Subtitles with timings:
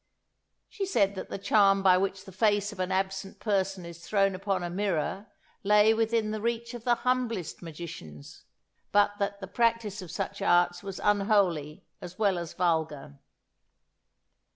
[0.67, 4.33] She said that the charm by which the face of an absent person is thrown
[4.33, 5.27] upon a mirror
[5.61, 8.45] lay within the reach of the humblest magicians,
[8.91, 13.19] but that the practice of such arts was unholy as well as vulgar.